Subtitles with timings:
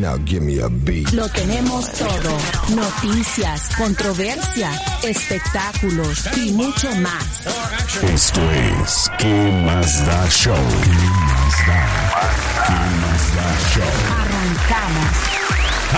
[0.00, 1.10] Now give me a beat.
[1.12, 2.38] Lo tenemos todo.
[2.74, 4.70] Noticias, controversia,
[5.02, 7.24] espectáculos y mucho más.
[8.02, 10.54] Esto es ¿Qué más da show?
[10.54, 11.86] ¿Qué más da?
[12.66, 13.92] ¿Qué más da show?
[14.20, 15.36] Arrancamos.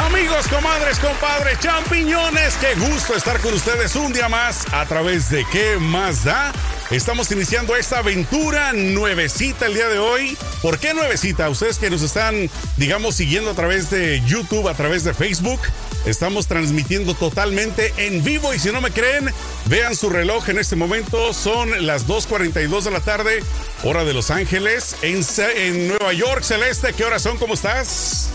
[0.07, 5.45] Amigos, comadres, compadres, champiñones, qué gusto estar con ustedes un día más a través de
[5.51, 6.53] ¿Qué más da?
[6.91, 10.39] Estamos iniciando esta aventura nuevecita el día de hoy.
[10.63, 11.51] ¿Por qué nuevecita?
[11.51, 15.61] Ustedes que nos están, digamos, siguiendo a través de YouTube, a través de Facebook.
[16.07, 19.31] Estamos transmitiendo totalmente en vivo y si no me creen,
[19.67, 21.35] vean su reloj en este momento.
[21.35, 23.43] Son las 2.42 de la tarde,
[23.85, 26.43] hora de Los Ángeles, en, Nueva York.
[26.43, 27.37] Celeste, ¿qué horas son?
[27.37, 28.31] ¿Cómo estás?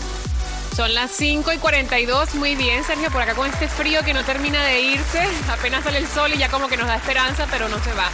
[0.76, 2.36] Son las 5 y 42.
[2.36, 5.26] Muy bien, Sergio, por acá con este frío que no termina de irse.
[5.48, 8.10] Apenas sale el sol y ya como que nos da esperanza, pero no se va.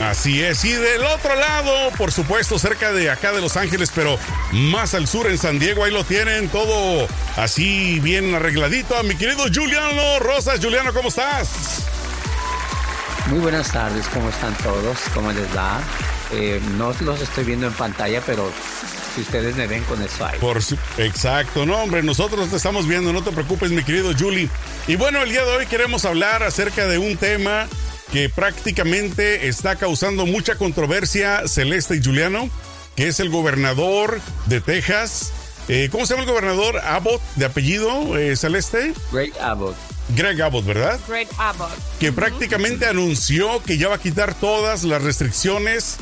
[0.00, 4.18] Así es, y del otro lado, por supuesto, cerca de acá de Los Ángeles, pero
[4.50, 8.96] más al sur en San Diego, ahí lo tienen todo así bien arregladito.
[8.96, 11.86] A mi querido Juliano Rosas, Juliano, ¿cómo estás?
[13.26, 14.98] Muy buenas tardes, ¿cómo están todos?
[15.14, 15.80] ¿Cómo les va?
[16.32, 18.50] Eh, no los estoy viendo en pantalla, pero
[19.14, 20.38] si ustedes me ven con eso ahí.
[20.40, 24.48] Por su, exacto, no, hombre, nosotros te estamos viendo, no te preocupes, mi querido Julie.
[24.88, 27.68] Y bueno, el día de hoy queremos hablar acerca de un tema
[28.12, 32.50] que prácticamente está causando mucha controversia, Celeste y Juliano,
[32.94, 35.32] que es el gobernador de Texas.
[35.68, 36.78] Eh, ¿Cómo se llama el gobernador?
[36.80, 38.92] Abbott, de apellido, eh, Celeste.
[39.10, 39.76] Greg Abbott.
[40.14, 41.00] Greg Abbott, ¿verdad?
[41.08, 41.70] Greg Abbott.
[41.98, 42.16] Que uh -huh.
[42.16, 45.96] prácticamente anunció que ya va a quitar todas las restricciones,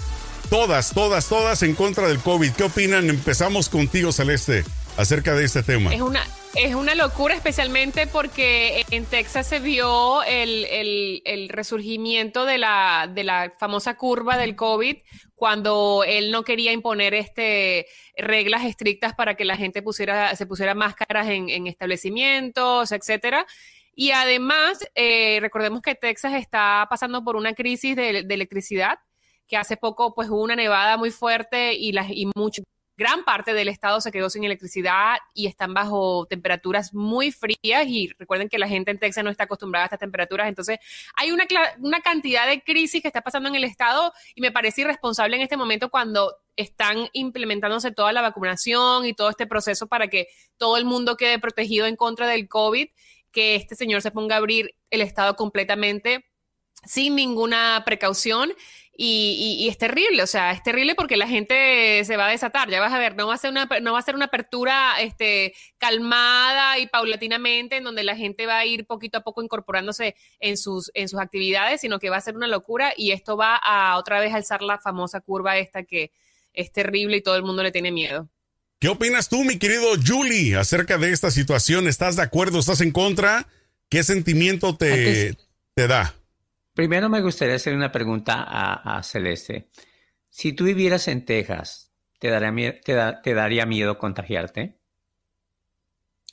[0.49, 2.51] todas, todas, todas en contra del COVID.
[2.53, 3.09] ¿Qué opinan?
[3.09, 4.65] Empezamos contigo, Celeste,
[4.97, 5.95] acerca de este tema.
[5.95, 13.11] Es una, es una locura, especialmente porque en Texas se vio el, resurgimiento de la,
[13.13, 14.97] de la, famosa curva del COVID
[15.35, 20.75] cuando él no quería imponer este, reglas estrictas para que la gente pusiera, se pusiera
[20.75, 23.47] máscaras en, en establecimientos, etcétera.
[23.95, 28.99] Y además, eh, recordemos que Texas está pasando por una crisis de, electricidad,
[29.47, 32.63] que hace poco pues hubo una nevada muy fuerte y, las, y mucho,
[33.01, 38.11] gran parte del estado se quedó sin electricidad y están bajo temperaturas muy frías y
[38.19, 40.79] recuerden que la gente en Texas no está acostumbrada a estas temperaturas, entonces
[41.17, 41.47] hay una,
[41.79, 45.41] una cantidad de crisis que está pasando en el estado y me parece irresponsable en
[45.41, 50.29] este momento cuando están implementándose toda la vacunación y todo este proceso para que
[50.59, 52.87] todo el mundo quede protegido en contra del COVID,
[53.33, 56.30] que este señor se ponga a abrir el estado completamente
[56.85, 58.53] sin ninguna precaución
[59.03, 62.31] y, y, y, es terrible, o sea, es terrible porque la gente se va a
[62.31, 64.27] desatar, ya vas a ver, no va a ser una, no va a ser una
[64.27, 69.43] apertura este, calmada y paulatinamente en donde la gente va a ir poquito a poco
[69.43, 73.39] incorporándose en sus, en sus actividades, sino que va a ser una locura y esto
[73.39, 76.13] va a otra vez alzar la famosa curva esta que
[76.53, 78.29] es terrible y todo el mundo le tiene miedo.
[78.81, 81.89] ¿Qué opinas tú, mi querido Julie, acerca de esta situación?
[81.89, 82.59] ¿Estás de acuerdo?
[82.59, 83.49] ¿Estás en contra?
[83.89, 85.37] ¿Qué sentimiento te,
[85.75, 86.20] te da?
[86.75, 89.71] Primero me gustaría hacer una pregunta a, a Celeste.
[90.29, 94.79] Si tú vivieras en Texas, ¿te daría, te, da, ¿te daría miedo contagiarte?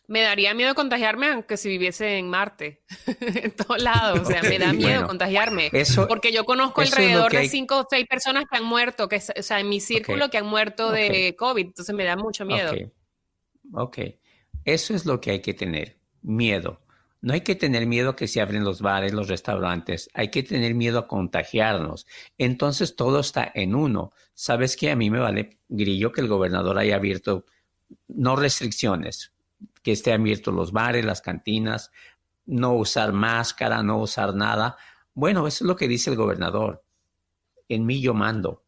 [0.07, 2.83] Me daría miedo contagiarme aunque si viviese en Marte,
[3.19, 4.21] en todos lados.
[4.21, 5.69] O sea, me da miedo bueno, contagiarme.
[5.73, 9.43] Eso, porque yo conozco alrededor de cinco o seis personas que han muerto, que, o
[9.43, 10.29] sea, en mi círculo okay.
[10.29, 11.09] que han muerto okay.
[11.09, 11.65] de COVID.
[11.65, 12.71] Entonces me da mucho miedo.
[12.71, 12.91] Okay.
[13.73, 13.97] ok.
[14.63, 16.81] Eso es lo que hay que tener, miedo.
[17.21, 20.09] No hay que tener miedo que se abren los bares, los restaurantes.
[20.13, 22.05] Hay que tener miedo a contagiarnos.
[22.37, 24.11] Entonces todo está en uno.
[24.33, 24.91] ¿Sabes qué?
[24.91, 27.45] A mí me vale grillo que el gobernador haya abierto,
[28.07, 29.33] no restricciones,
[29.81, 31.91] que estén abiertos los bares, las cantinas,
[32.45, 34.77] no usar máscara, no usar nada.
[35.13, 36.83] Bueno, eso es lo que dice el gobernador.
[37.67, 38.63] En mí yo mando.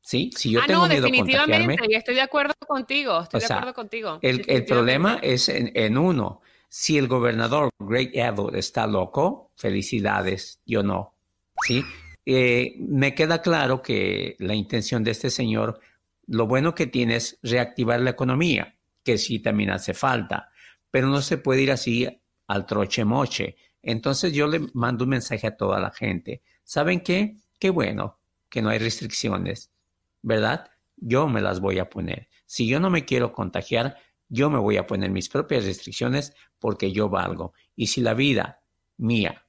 [0.00, 0.30] ¿Sí?
[0.36, 3.38] Si yo ah, tengo no, miedo definitivamente, a contagiarme, y estoy de acuerdo contigo, estoy
[3.38, 4.18] o de acuerdo contigo.
[4.20, 6.42] El, el problema es en, en uno
[6.76, 11.14] si el gobernador Greg Abbott está loco, felicidades, yo no.
[11.68, 11.84] ¿sí?
[12.26, 15.78] Eh, me queda claro que la intención de este señor,
[16.26, 20.50] lo bueno que tiene es reactivar la economía, que sí también hace falta,
[20.90, 22.08] pero no se puede ir así
[22.48, 23.54] al troche moche.
[23.80, 26.42] Entonces yo le mando un mensaje a toda la gente.
[26.64, 27.36] ¿Saben qué?
[27.60, 28.18] Qué bueno
[28.48, 29.70] que no hay restricciones,
[30.22, 30.68] ¿verdad?
[30.96, 32.28] Yo me las voy a poner.
[32.46, 33.96] Si yo no me quiero contagiar,
[34.28, 37.52] yo me voy a poner mis propias restricciones porque yo valgo.
[37.76, 38.62] Y si la vida
[38.96, 39.44] mía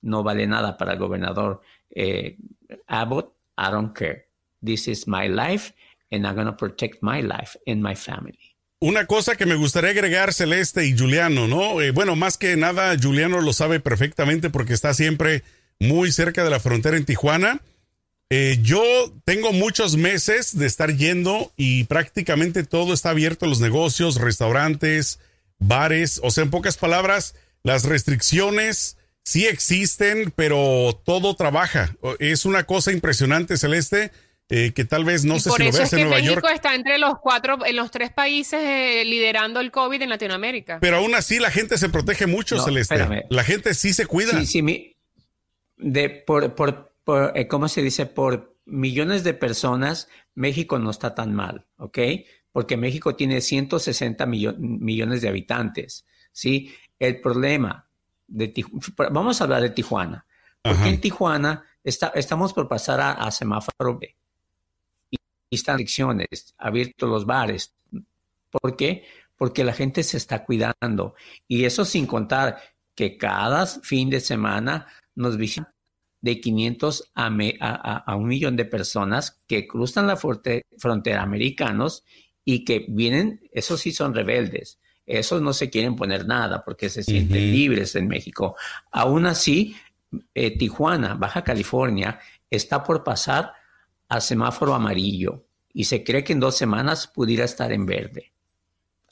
[0.00, 2.38] no vale nada para el gobernador eh,
[2.86, 4.24] Abbott, I don't care.
[4.64, 5.72] this is my life
[6.10, 8.38] and I'm going to protect my life and my family.
[8.80, 11.80] Una cosa que me gustaría agregar, Celeste y Juliano, ¿no?
[11.80, 15.42] Eh, bueno, más que nada, Juliano lo sabe perfectamente porque está siempre
[15.78, 17.60] muy cerca de la frontera en Tijuana.
[18.30, 18.82] Eh, yo
[19.26, 25.20] tengo muchos meses de estar yendo y prácticamente todo está abierto, los negocios, restaurantes,
[25.66, 31.96] bares, o sea, en pocas palabras, las restricciones sí existen, pero todo trabaja.
[32.18, 34.12] Es una cosa impresionante, Celeste.
[34.50, 37.14] Eh, que tal vez no sé si lo veas en Nueva México está entre los
[37.18, 40.80] cuatro, en los tres países eh, liderando el COVID en Latinoamérica.
[40.80, 43.24] Pero aún así la gente se protege mucho, Celeste.
[43.30, 44.38] La gente sí se cuida.
[44.40, 44.96] Sí, sí,
[45.78, 46.94] de, por, por,
[47.34, 48.04] eh, ¿cómo se dice?
[48.04, 51.98] Por millones de personas, México no está tan mal, ¿ok?
[52.54, 56.72] Porque México tiene 160 millones de habitantes, ¿sí?
[57.00, 57.88] El problema
[58.28, 58.64] de
[59.10, 60.24] vamos a hablar de Tijuana.
[60.62, 64.16] Porque en Tijuana está, estamos por pasar a, a semáforo B
[65.54, 67.74] están adicciones, abiertos los bares.
[68.50, 69.04] ¿Por qué?
[69.36, 71.14] Porque la gente se está cuidando.
[71.48, 72.60] Y eso sin contar
[72.94, 75.72] que cada fin de semana nos visitan
[76.20, 77.26] de 500 a,
[78.06, 82.02] a, un millón de personas que cruzan la frontera americanos
[82.44, 87.02] y que vienen, esos sí son rebeldes, esos no se quieren poner nada porque se
[87.02, 88.56] sienten libres en México.
[88.90, 89.76] Aún así,
[90.34, 92.18] eh, Tijuana, Baja California,
[92.50, 93.52] está por pasar
[94.08, 98.32] a semáforo amarillo y se cree que en dos semanas pudiera estar en verde.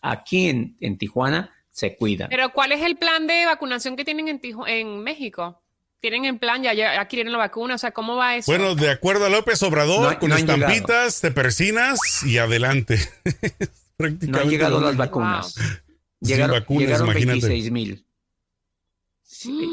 [0.00, 2.28] Aquí en, en Tijuana se cuida.
[2.28, 5.61] Pero ¿cuál es el plan de vacunación que tienen en, en México?
[6.02, 7.76] ¿Tienen en plan, ya, ya adquirieron la vacuna?
[7.76, 8.50] O sea, ¿cómo va eso?
[8.50, 12.98] Bueno, de acuerdo a López Obrador, con estampitas, te persinas y adelante.
[13.98, 15.54] no han llegado las vacunas.
[16.18, 18.04] Llegaron, vacunas, llegaron 26 mil.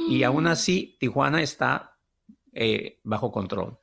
[0.08, 1.98] y aún así, Tijuana está
[2.54, 3.79] eh, bajo control.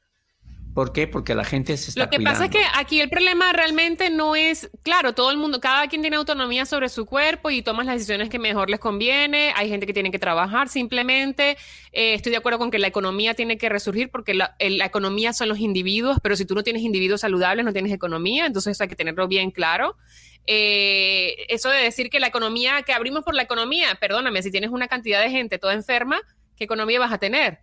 [0.77, 1.07] ¿Por qué?
[1.07, 4.37] Porque la gente se está Lo que pasa es que aquí el problema realmente no
[4.37, 7.95] es, claro, todo el mundo, cada quien tiene autonomía sobre su cuerpo y toma las
[7.95, 9.55] decisiones que mejor les conviene.
[9.57, 11.57] Hay gente que tiene que trabajar simplemente.
[11.93, 15.49] Eh, estoy de acuerdo con que la economía tiene que resurgir porque la, economía son
[15.49, 18.97] los individuos, pero si tú no tienes individuos saludables, no tienes economía, entonces hay que
[18.97, 19.97] tenerlo bien claro.
[20.47, 24.69] Eh, eso de decir que la economía, que abrimos por la economía, perdóname, si tienes
[24.69, 26.21] una cantidad de gente toda enferma,
[26.55, 27.61] ¿qué economía vas a tener?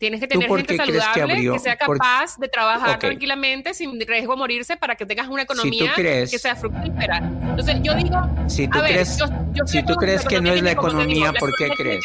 [0.00, 4.74] Tienes que tener gente saludable que, sea capaz de trabajar tranquilamente sin riesgo de morirse
[4.78, 7.18] para que tengas una economía que sea fructífera.
[7.18, 8.16] Entonces, yo digo,
[8.46, 9.18] si tú crees,
[9.66, 12.02] si tú crees que no es la economía, ¿por qué crees?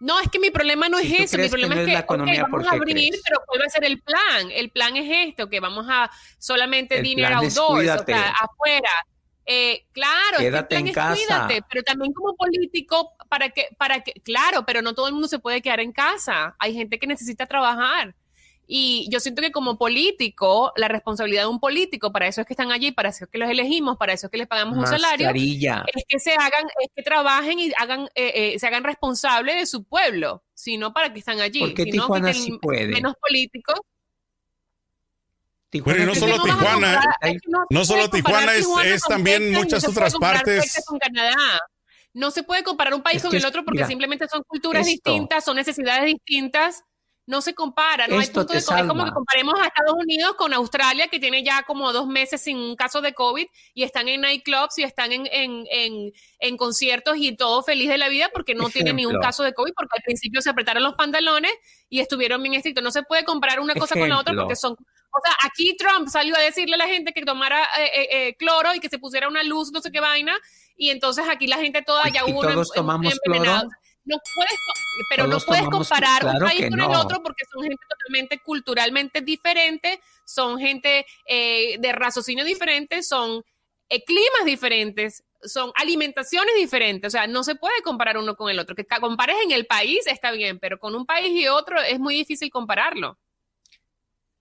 [0.00, 1.36] No, es que mi problema no es eso.
[1.36, 4.50] Mi problema es que vamos a abrir, pero ¿cuál va a ser el plan?
[4.52, 8.90] El plan es esto, que vamos a solamente dinero outdoors, o sea, afuera.
[9.46, 11.14] Eh, claro, quédate en casa.
[11.14, 15.26] Cuídate, pero también como político, para que, para que, claro, pero no todo el mundo
[15.26, 16.54] se puede quedar en casa.
[16.60, 18.14] Hay gente que necesita trabajar.
[18.64, 22.52] Y yo siento que como político, la responsabilidad de un político, para eso es que
[22.52, 24.86] están allí, para eso es que los elegimos, para eso es que les pagamos un
[24.86, 29.56] salario, es que se hagan, es que trabajen y hagan, eh, eh, se hagan responsables
[29.56, 31.58] de su pueblo, sino para que están allí.
[31.58, 32.86] Porque Tijuana sí puede.
[32.86, 33.80] Menos políticos
[35.82, 37.00] bueno, y no solo Tijuana,
[37.70, 40.84] no, solo Tijuana, es, también muchas otras partes.
[42.14, 45.56] No se puede comparar un país con el otro porque simplemente son culturas distintas, son
[45.56, 46.84] necesidades distintas.
[47.26, 50.52] No se compara, no hay punto de Es como que comparemos a Estados Unidos con
[50.52, 54.20] Australia, que tiene ya como dos meses sin un caso de COVID y están en
[54.20, 58.54] nightclubs y están en, en, en, en conciertos y todo feliz de la vida porque
[58.54, 61.52] no tienen ni un caso de COVID, porque al principio se apretaron los pantalones
[61.88, 62.84] y estuvieron bien estrictos.
[62.84, 64.76] No se puede comparar una cosa con la otra porque son
[65.16, 68.36] o sea, aquí Trump salió a decirle a la gente que tomara eh, eh, eh,
[68.36, 70.36] cloro y que se pusiera una luz, no sé qué vaina,
[70.76, 73.62] y entonces aquí la gente toda ya hubo todos tomamos cloro.
[74.06, 74.58] No puedes,
[75.08, 79.98] pero no puedes comparar un país con el otro porque son gente totalmente culturalmente diferente,
[80.26, 83.42] son gente de raciocinio diferente, son
[84.04, 88.74] climas diferentes, son alimentaciones diferentes, o sea, no se puede comparar uno con el otro.
[88.76, 92.14] Que compares en el país está bien, pero con un país y otro es muy
[92.14, 93.18] difícil compararlo.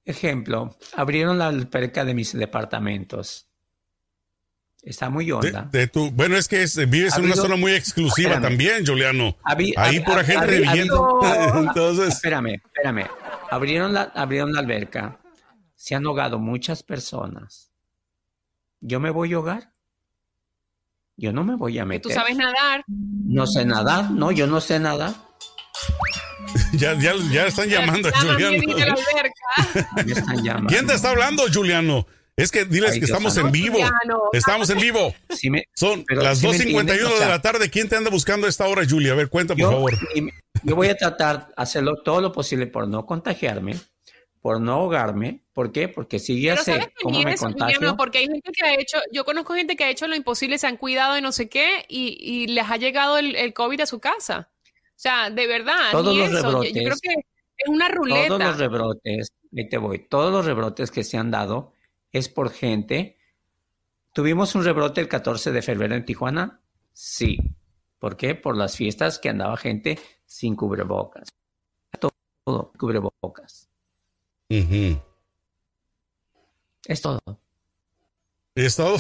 [0.06, 3.48] Ejemplo, abrieron la alberca de mis departamentos.
[4.82, 5.70] Está muy honda.
[5.72, 9.38] De, tu, bueno, es que vives en una zona muy exclusiva también, Juliano.
[9.78, 11.22] Ahí por gente viviendo.
[11.56, 12.16] Entonces.
[12.16, 13.08] Espérame, espérame.
[13.50, 15.20] Abrieron la, abrieron la alberca.
[15.74, 17.72] Se han ahogado muchas personas.
[18.82, 19.74] ¿Yo me voy a ahogar?
[21.16, 22.02] Yo no me voy a meter.
[22.02, 22.84] ¿Tú sabes nadar?
[22.88, 25.14] No sé nadar, no, yo no sé nadar.
[26.74, 28.64] ya, ya, ya están llamando a Juliano.
[30.68, 32.06] ¿Quién te está hablando, Juliano?
[32.36, 33.78] Es que diles que estamos en vivo.
[34.32, 35.14] Estamos en vivo.
[35.76, 37.70] Son las 2.51 de la tarde.
[37.70, 39.14] ¿Quién te anda buscando a esta hora, Julia?
[39.14, 39.94] A ver, cuenta, por favor.
[40.64, 43.76] Yo voy a tratar de hacerlo todo lo posible por no contagiarme,
[44.42, 45.44] por no ahogarme.
[45.54, 45.88] ¿Por qué?
[45.88, 47.96] Porque si ya sé cómo me contagio.
[47.96, 50.66] porque hay gente que ha hecho, yo conozco gente que ha hecho lo imposible, se
[50.66, 54.50] han cuidado de no sé qué y, les ha llegado el, COVID a su casa.
[55.04, 57.14] O sea, de verdad, todos los rebrotes, yo, creo que
[57.58, 58.28] es una ruleta.
[58.30, 61.74] Todos los rebrotes, ahí te voy, todos los rebrotes que se han dado
[62.14, 63.18] es por gente.
[64.14, 66.62] ¿Tuvimos un rebrote el 14 de febrero en Tijuana?
[66.94, 67.38] Sí.
[68.00, 68.34] ¿Por qué?
[68.34, 71.28] Por las fiestas que andaba gente sin cubrebocas.
[72.00, 73.68] Todo, cubrebocas.
[76.86, 77.20] Es todo.
[78.56, 78.96] ¿Es todo?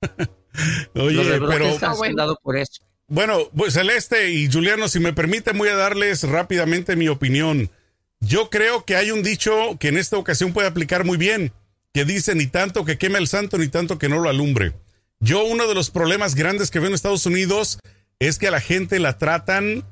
[0.96, 1.78] Oye, pero...
[2.16, 2.82] Dado por eso.
[3.08, 7.70] Bueno, pues Celeste y Juliano, si me permiten, voy a darles rápidamente mi opinión.
[8.20, 11.52] Yo creo que hay un dicho que en esta ocasión puede aplicar muy bien,
[11.92, 14.72] que dice ni tanto que queme el santo, ni tanto que no lo alumbre.
[15.20, 17.78] Yo uno de los problemas grandes que veo en Estados Unidos
[18.18, 19.84] es que a la gente la tratan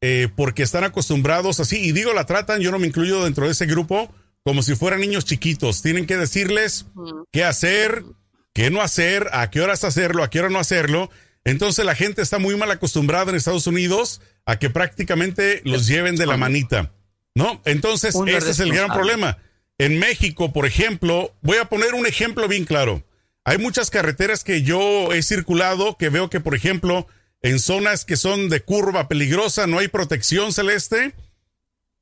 [0.00, 3.52] eh, porque están acostumbrados así, y digo la tratan, yo no me incluyo dentro de
[3.52, 4.12] ese grupo,
[4.44, 5.82] como si fueran niños chiquitos.
[5.82, 6.86] Tienen que decirles
[7.32, 8.04] qué hacer,
[8.52, 11.10] qué no hacer, a qué horas hacerlo, a qué hora no hacerlo.
[11.46, 16.16] Entonces la gente está muy mal acostumbrada en Estados Unidos a que prácticamente los lleven
[16.16, 16.92] de la manita.
[17.36, 17.62] ¿No?
[17.64, 19.38] Entonces, ese es el gran problema.
[19.78, 23.04] En México, por ejemplo, voy a poner un ejemplo bien claro.
[23.44, 27.06] Hay muchas carreteras que yo he circulado que veo que, por ejemplo,
[27.42, 31.14] en zonas que son de curva peligrosa, no hay protección celeste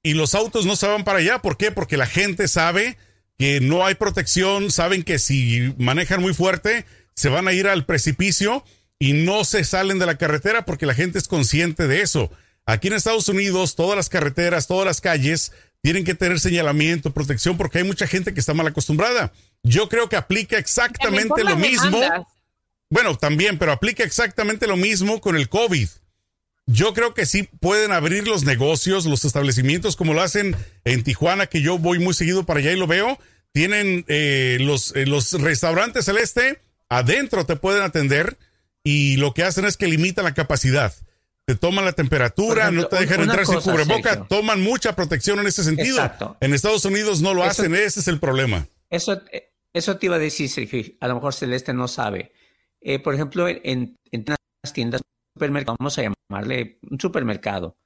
[0.02, 1.40] y los autos no se van para allá.
[1.40, 1.70] ¿Por qué?
[1.70, 2.96] Porque la gente sabe
[3.36, 7.84] que no hay protección, saben que si manejan muy fuerte se van a ir al
[7.84, 8.64] precipicio
[8.98, 12.30] y no se salen de la carretera porque la gente es consciente de eso.
[12.66, 17.58] Aquí en Estados Unidos, todas las carreteras, todas las calles tienen que tener señalamiento, protección,
[17.58, 19.32] porque hay mucha gente que está mal acostumbrada.
[19.62, 22.00] Yo creo que aplica exactamente lo mismo.
[22.88, 25.88] Bueno, también, pero aplica exactamente lo mismo con el COVID.
[26.66, 31.46] Yo creo que sí pueden abrir los negocios, los establecimientos, como lo hacen en Tijuana,
[31.46, 33.18] que yo voy muy seguido para allá y lo veo.
[33.52, 38.38] Tienen eh, los, eh, los restaurantes celeste, adentro te pueden atender
[38.84, 40.94] y lo que hacen es que limitan la capacidad.
[41.46, 45.64] Te toman la temperatura, no te dejan entrar sin cubreboca, toman mucha protección en ese
[45.64, 45.98] sentido.
[46.40, 48.66] En Estados Unidos no lo hacen, ese es el problema.
[48.88, 49.20] Eso,
[49.72, 50.84] eso te iba a decir, Sergio.
[51.00, 52.32] A lo mejor Celeste no sabe.
[52.80, 54.24] Eh, por ejemplo, en, en
[54.62, 55.02] las tiendas,
[55.34, 57.76] supermercado, vamos a llamarle un supermercado,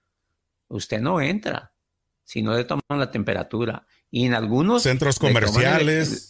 [0.69, 1.73] usted no entra
[2.25, 3.87] si no le toman la temperatura.
[4.11, 6.26] Y en algunos centros comerciales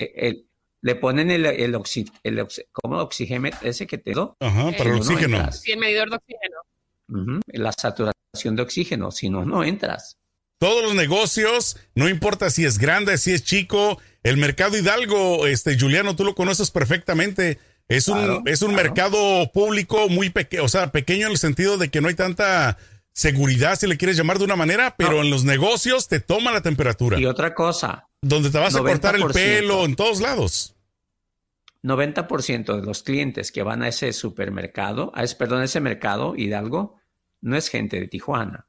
[0.81, 4.37] le ponen el, el, el, oxígeno ese que te do.
[4.41, 5.53] Ajá, para el oxígeno.
[5.53, 7.41] Sí, el medidor de oxígeno.
[7.53, 10.19] la saturación de oxígeno, si no, no entras.
[10.59, 15.79] Todos los negocios, no importa si es grande, si es chico, el mercado Hidalgo, este
[15.79, 17.59] Juliano, tú lo conoces perfectamente.
[17.87, 21.89] Es un, es un mercado público muy pequeño, o sea, pequeño en el sentido de
[21.91, 22.77] que no hay tanta
[23.13, 26.61] seguridad, si le quieres llamar de una manera, pero en los negocios te toma la
[26.61, 27.19] temperatura.
[27.19, 28.08] Y otra cosa.
[28.21, 30.75] Donde te vas a cortar el pelo, en todos lados.
[31.83, 36.35] 90% de los clientes que van a ese supermercado, a ese, perdón, a ese mercado
[36.37, 36.97] Hidalgo,
[37.41, 38.67] no es gente de Tijuana,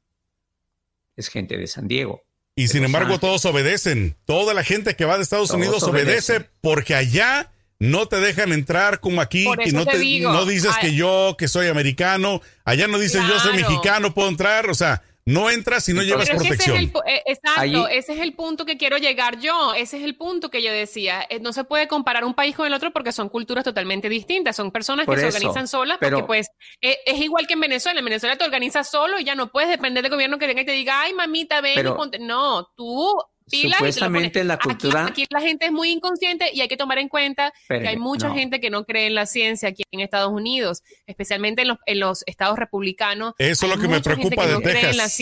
[1.16, 2.24] es gente de San Diego.
[2.56, 4.18] Y sin embargo, todos obedecen.
[4.26, 9.00] Toda la gente que va de Estados Unidos obedece porque allá no te dejan entrar
[9.00, 13.22] como aquí y no, te, no dices que yo, que soy americano, allá no dices
[13.28, 16.92] yo soy mexicano, puedo entrar, o sea, no entras si no llevas protección.
[17.06, 20.64] Eh, exacto, ese es el punto que quiero llegar yo, ese es el punto que
[20.64, 23.64] yo decía, eh, no se puede comparar un país con el otro porque son culturas
[23.64, 26.50] totalmente distintas, son personas que se organizan solas, porque pues
[26.82, 29.70] eh, es igual que en Venezuela, en Venezuela te organizas solo y ya no puedes
[29.70, 33.16] depender del gobierno que venga y te diga, ay mamita, ven y ponte, no, tú
[33.50, 35.06] Supuestamente la cultura.
[35.06, 38.32] Aquí, la gente es muy inconsciente y hay que tomar en cuenta que hay mucha
[38.32, 42.00] gente que no cree en la ciencia aquí en Estados Unidos, especialmente en los, en
[42.00, 43.34] los estados republicanos.
[43.38, 45.20] Eso es lo que me preocupa de Texas.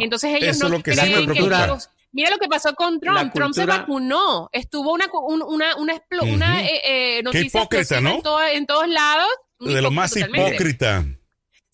[0.00, 1.78] Entonces ellos no creen que
[2.12, 3.32] Mira lo que pasó con Trump.
[3.32, 4.48] Trump se vacunó.
[4.52, 6.80] Estuvo una, una, una, una eh,
[7.18, 9.28] eh, noticia en, en, todos lados.
[9.60, 11.04] De lo más hipócrita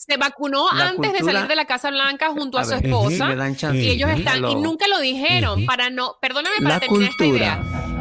[0.06, 3.28] se vacunó antes de salir de la Casa Blanca junto a, su esposa.
[3.72, 7.96] y ellos están, y nunca lo dijeron para no, perdóname para terminar esta idea.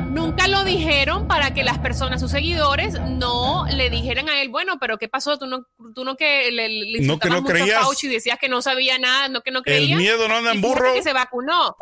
[0.66, 5.08] Dijeron para que las personas, sus seguidores, no le dijeran a él, bueno, pero ¿qué
[5.08, 5.38] pasó?
[5.38, 7.86] Tú no, tú no que le, le no que no creías.
[8.04, 9.92] y decías que no sabía nada, no que no creías.
[9.92, 10.94] El miedo no anda en burro.
[10.94, 11.76] Que se vacunó.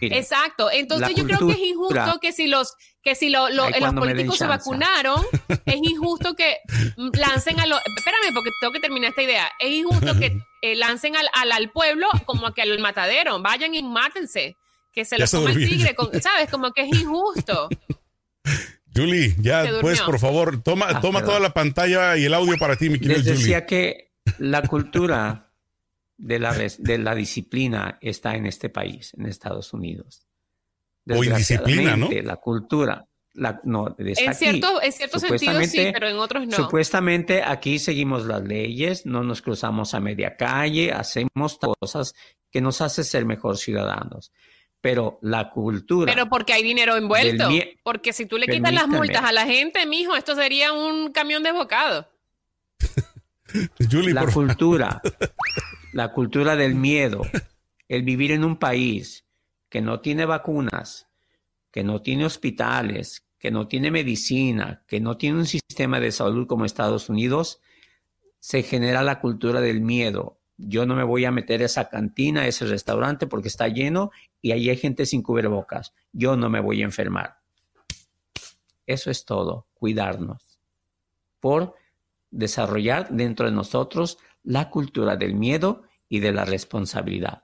[0.00, 0.70] Exacto.
[0.70, 4.46] Entonces yo creo que es injusto que si los que si lo, los políticos se
[4.46, 5.24] vacunaron,
[5.66, 6.58] es injusto que
[6.96, 7.80] lancen a los...
[7.96, 9.50] Espérame, porque tengo que terminar esta idea.
[9.58, 13.40] Es injusto que eh, lancen al, al, pueblo como que al matadero.
[13.40, 14.56] Vayan y mátense.
[14.92, 15.96] Que se lo toma el tigre.
[16.20, 16.50] ¿Sabes?
[16.50, 17.68] Como que es injusto.
[18.94, 22.76] Julie, ya pues por favor, toma, ah, toma toda la pantalla y el audio para
[22.76, 25.52] ti, mi querido Les decía que la cultura
[26.16, 30.26] de la, de la disciplina está en este país, en Estados Unidos
[31.08, 32.10] O indisciplina, ¿no?
[32.10, 33.06] La cultura.
[33.34, 36.56] La, no, en cierto, en cierto sentido sí, pero en otros no.
[36.56, 42.14] Supuestamente aquí seguimos las leyes, no nos cruzamos a media calle, hacemos cosas
[42.50, 44.32] que nos hace ser mejor ciudadanos.
[44.80, 46.12] Pero la cultura.
[46.12, 47.48] Pero porque hay dinero envuelto.
[47.82, 51.42] Porque si tú le quitas las multas a la gente, mijo, esto sería un camión
[51.42, 52.08] de bocado.
[54.12, 55.00] la cultura,
[55.92, 57.22] la cultura del miedo,
[57.88, 59.24] el vivir en un país
[59.68, 61.08] que no tiene vacunas,
[61.70, 66.46] que no tiene hospitales, que no tiene medicina, que no tiene un sistema de salud
[66.46, 67.60] como Estados Unidos,
[68.38, 70.37] se genera la cultura del miedo.
[70.58, 74.10] Yo no me voy a meter a esa cantina, a ese restaurante porque está lleno
[74.42, 75.94] y ahí hay gente sin cubrebocas.
[76.12, 77.38] Yo no me voy a enfermar.
[78.84, 80.58] Eso es todo, cuidarnos.
[81.38, 81.76] Por
[82.30, 87.42] desarrollar dentro de nosotros la cultura del miedo y de la responsabilidad.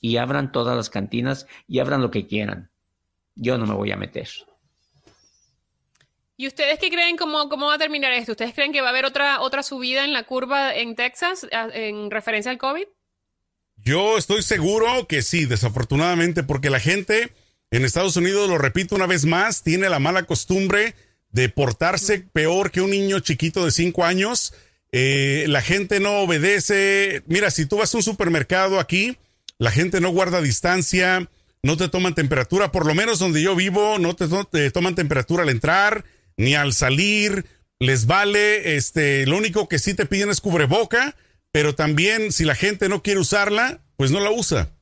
[0.00, 2.70] Y abran todas las cantinas y abran lo que quieran.
[3.34, 4.28] Yo no me voy a meter.
[6.42, 8.32] ¿Y ustedes qué creen cómo, cómo va a terminar esto?
[8.32, 12.10] ¿Ustedes creen que va a haber otra, otra subida en la curva en Texas en
[12.10, 12.82] referencia al COVID?
[13.76, 17.32] Yo estoy seguro que sí, desafortunadamente, porque la gente
[17.70, 20.96] en Estados Unidos, lo repito una vez más, tiene la mala costumbre
[21.30, 24.52] de portarse peor que un niño chiquito de 5 años.
[24.90, 27.22] Eh, la gente no obedece.
[27.26, 29.16] Mira, si tú vas a un supermercado aquí,
[29.58, 31.30] la gente no guarda distancia,
[31.62, 35.44] no te toman temperatura, por lo menos donde yo vivo, no te, te toman temperatura
[35.44, 36.04] al entrar
[36.42, 37.46] ni al salir.
[37.78, 41.16] Les vale, este, lo único que sí te piden es cubreboca,
[41.50, 44.72] pero también si la gente no quiere usarla, pues no la usa.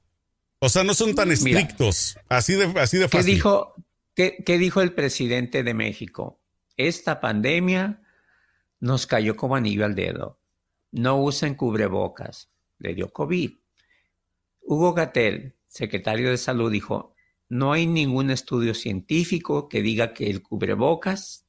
[0.59, 2.19] O sea, no son tan estrictos.
[2.29, 3.27] así de, así de fácil.
[3.27, 3.75] ¿Qué dijo,
[4.15, 6.41] qué, qué dijo el presidente de México?
[6.87, 8.03] esta pandemia
[8.81, 10.41] nos cayó como anillo al dedo.
[10.91, 12.51] No usen cubrebocas.
[12.79, 13.53] Le dio COVID.
[14.63, 17.15] Hugo Gatel, secretario de Salud, dijo,
[17.49, 21.47] no hay ningún estudio científico que diga que el cubrebocas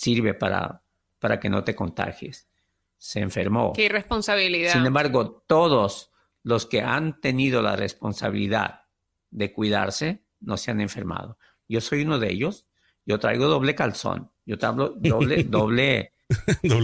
[0.00, 0.82] sirve para,
[1.18, 2.48] para que no te contagies.
[2.96, 3.72] Se enfermó.
[3.72, 4.72] Qué irresponsabilidad.
[4.72, 6.10] Sin embargo, todos
[6.42, 8.82] los que han tenido la responsabilidad
[9.30, 11.38] de cuidarse no se han enfermado.
[11.68, 12.66] Yo soy uno de ellos
[13.06, 14.30] yo traigo doble calzón.
[14.46, 16.12] Yo traigo doble, doble,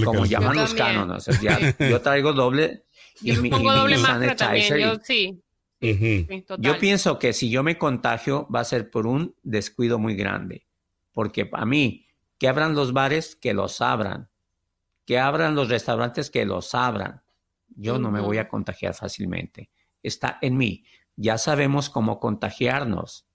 [0.05, 1.29] como llaman los cánones.
[1.79, 2.85] yo traigo doble.
[3.21, 3.97] y mi, doble
[4.35, 5.41] también, yo, sí.
[6.59, 10.67] yo pienso que si yo me contagio va a ser por un descuido muy grande.
[11.13, 12.06] Porque a mí,
[12.39, 14.29] que abran los bares, que los abran.
[15.05, 17.23] Que abran los restaurantes, que los abran.
[17.69, 19.71] Yo no me voy a contagiar fácilmente.
[20.03, 20.85] Está en mí.
[21.17, 23.27] Ya sabemos cómo contagiarnos.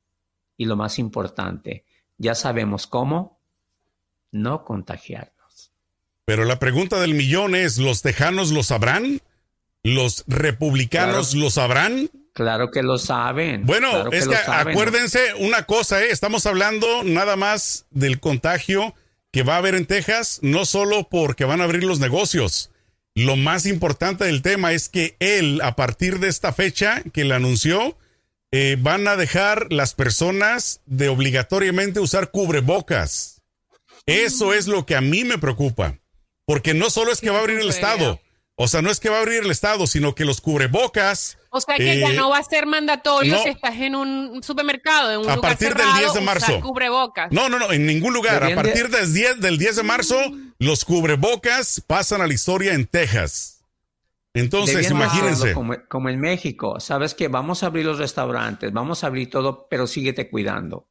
[0.57, 1.85] Y lo más importante,
[2.17, 3.39] ya sabemos cómo
[4.31, 5.71] no contagiarnos.
[6.25, 9.21] Pero la pregunta del millón es, ¿los tejanos lo sabrán?
[9.83, 12.09] ¿Los republicanos lo sabrán?
[12.33, 13.65] Claro que lo saben.
[13.65, 16.11] Bueno, es que, acuérdense una cosa, ¿eh?
[16.11, 18.95] estamos hablando nada más del contagio
[19.31, 22.71] que va a haber en Texas, no solo porque van a abrir los negocios.
[23.15, 27.35] Lo más importante del tema es que él, a partir de esta fecha que le
[27.35, 27.97] anunció,
[28.51, 33.41] eh, van a dejar las personas de obligatoriamente usar cubrebocas.
[34.05, 35.99] Eso es lo que a mí me preocupa.
[36.45, 38.19] Porque no solo es que va a abrir el Estado.
[38.61, 41.39] O sea, no es que va a abrir el Estado, sino que los cubrebocas.
[41.49, 45.11] O sea, que ya eh, no va a ser mandatorio si estás en un supermercado,
[45.11, 46.61] en un a partir del 10 de marzo.
[46.61, 47.31] Cubrebocas.
[47.31, 48.43] No, no, no, en ningún lugar.
[48.43, 50.15] A partir del 10, del 10 de marzo,
[50.59, 53.63] los cubrebocas pasan a la historia en Texas.
[54.35, 55.53] Entonces, imagínense.
[55.53, 59.87] Como, en México, sabes que vamos a abrir los restaurantes, vamos a abrir todo, pero
[59.87, 60.87] síguete cuidando.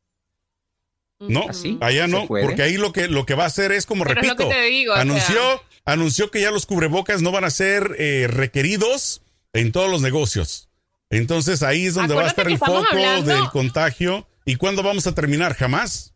[1.21, 1.47] No,
[1.81, 4.49] allá no, porque ahí lo que, lo que va a hacer es, como repito,
[4.95, 10.01] anunció, anunció que ya los cubrebocas no van a ser eh, requeridos en todos los
[10.01, 10.69] negocios.
[11.11, 12.85] Entonces ahí es donde va a estar el foco
[13.23, 14.27] del contagio.
[14.47, 15.55] ¿Y cuándo vamos a terminar?
[15.55, 16.15] ¿Jamás?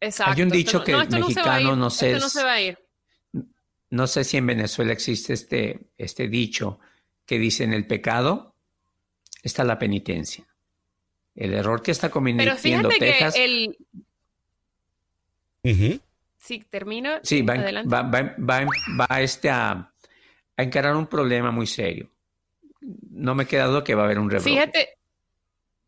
[0.00, 0.32] Exacto.
[0.34, 2.18] Hay un dicho que el mexicano no, sé.
[2.18, 2.78] no se va a ir
[3.90, 6.78] no sé si en Venezuela existe este, este dicho
[7.26, 8.54] que dice en el pecado
[9.42, 10.46] está la penitencia.
[11.40, 13.34] El error que está cometiendo Texas.
[13.34, 13.78] Que el...
[16.38, 17.20] Sí, termina.
[17.22, 17.54] Sí, va,
[18.02, 19.90] va, este a,
[20.54, 22.10] encarar un problema muy serio.
[22.82, 24.50] No me queda duda que va a haber un rebrote.
[24.50, 24.98] Fíjate,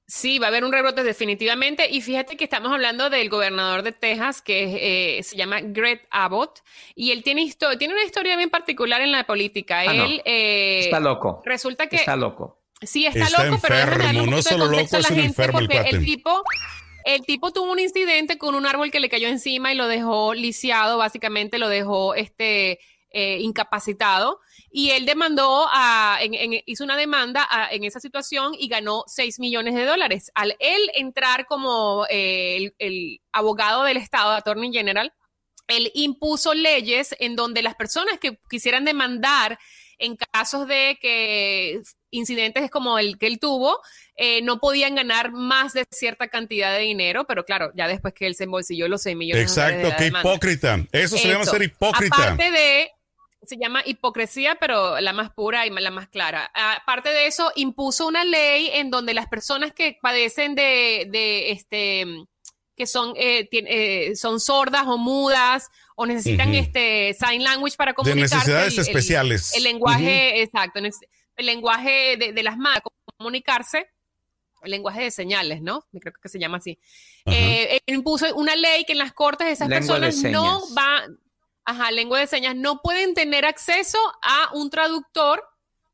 [0.07, 1.87] Sí, va a haber un rebrote definitivamente.
[1.91, 6.61] Y fíjate que estamos hablando del gobernador de Texas, que eh, se llama Greg Abbott,
[6.95, 9.81] y él tiene, tiene una historia bien particular en la política.
[9.81, 11.43] Ah, él eh, está loco.
[11.45, 12.62] Resulta que está loco.
[12.85, 16.43] Sí, está, loco, pero no solo loco, es un enfermo el, el tipo
[17.05, 20.35] el tipo tuvo un incidente con un árbol que le cayó encima y lo dejó
[20.35, 22.79] lisiado, básicamente lo dejó este
[23.11, 24.41] eh, incapacitado
[24.71, 26.19] y él demandó, a,
[26.67, 30.31] hizo una demanda en esa situación y ganó 6 millones de dólares.
[30.35, 35.13] Al él entrar como el, el, abogado del Estado, Attorney General,
[35.69, 39.59] él impuso leyes en donde las personas que quisieran demandar
[39.99, 43.81] en casos de que incidentes como el que él tuvo,
[44.15, 48.27] eh, no podían ganar más de cierta cantidad de dinero, pero claro, ya después que
[48.29, 50.79] él se embolsilló los 6 millones Exacto, de qué hipócrita.
[50.93, 52.15] Eso se llama ser hipócrita.
[52.15, 52.91] Aparte de,
[53.45, 56.51] se llama hipocresía, pero la más pura y la más clara.
[56.55, 62.07] Aparte de eso, impuso una ley en donde las personas que padecen de, de este
[62.77, 68.35] que son, eh, eh, son sordas o mudas o necesitan este sign language para comunicarse.
[68.35, 69.55] De necesidades especiales.
[69.55, 70.81] El, lenguaje, exacto,
[71.37, 72.83] el lenguaje de, las manos,
[73.17, 73.91] comunicarse,
[74.63, 75.87] el lenguaje de señales, ¿no?
[75.99, 76.79] Creo que se llama así.
[77.27, 81.19] Eh, impuso una ley que en las cortes esas personas no van,
[81.65, 85.43] ajá, lengua de señas, no pueden tener acceso a un traductor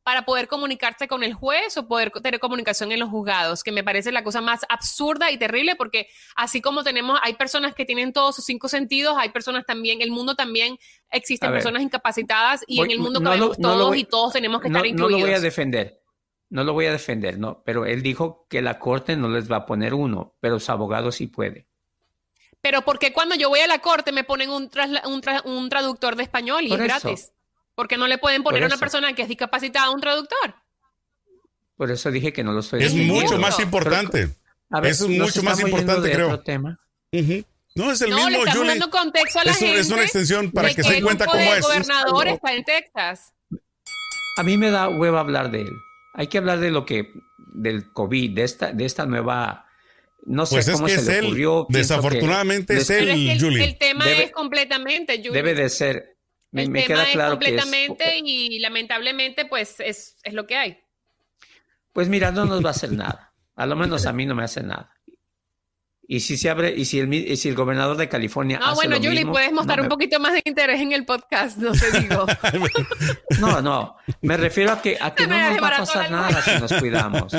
[0.09, 3.85] para poder comunicarse con el juez o poder tener comunicación en los juzgados, que me
[3.85, 8.15] parece la cosa más absurda y terrible porque así como tenemos, hay personas que tienen
[8.15, 10.79] todos sus cinco sentidos, hay personas también, el mundo también
[11.11, 15.11] existen personas incapacitadas y en el mundo cabemos todos y todos tenemos que estar incluidos.
[15.11, 16.01] No lo voy a defender,
[16.49, 19.57] no lo voy a defender, no, pero él dijo que la corte no les va
[19.57, 21.69] a poner uno, pero su abogado sí puede.
[22.63, 24.71] Pero porque cuando yo voy a la corte me ponen un,
[25.45, 27.33] un, traductor de español y es gratis.
[27.79, 30.53] Porque no le pueden poner a una persona que es discapacitada un traductor.
[31.77, 34.35] Por eso dije que no lo estoy Es mucho más importante.
[34.83, 36.41] eso es mucho más importante, creo.
[36.41, 36.81] Tema.
[37.77, 38.71] No, es el mismo, le Julie.
[38.71, 41.41] dando contexto a la es, gente es una extensión para que, se den cuenta cómo
[41.41, 41.55] es.
[41.55, 43.33] El gobernador está en Texas.
[44.39, 45.73] A mí me da hueva hablar de él.
[46.15, 47.13] Hay que hablar de lo que,
[47.55, 49.67] del COVID, de esta, de esta nueva,
[50.27, 51.67] no sé pues cómo es que se es le ocurrió.
[51.69, 53.63] Desafortunadamente es él, el, Julie.
[53.63, 55.31] El tema es completamente, Julie.
[55.31, 56.18] Debe de ser,
[56.51, 60.57] me, el me tema queda claro es completamente y lamentablemente pues es, es, lo que
[60.57, 60.79] hay.
[61.93, 63.35] Pues mira, no nos va a hacer nada.
[63.57, 64.95] A lo menos a mí no me hace nada.
[66.11, 68.59] Y si se abre, y si el, si el gobernador de California.
[68.59, 72.01] No, bueno, Julie, puedes mostrar un poquito más de interés en el podcast, no te
[72.01, 72.25] digo.
[73.41, 76.59] no, no, me refiero a que, a que no nos va a pasar nada si
[76.59, 77.35] nos cuidamos.